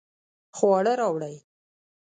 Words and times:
خواړه 0.57 0.93
راوړئ 0.99 1.35